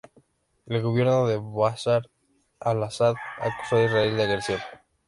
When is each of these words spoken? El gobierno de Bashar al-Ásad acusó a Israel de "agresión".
El 0.65 0.81
gobierno 0.81 1.27
de 1.27 1.37
Bashar 1.37 2.09
al-Ásad 2.59 3.13
acusó 3.37 3.75
a 3.77 3.83
Israel 3.83 4.17
de 4.17 4.23
"agresión". 4.23 4.59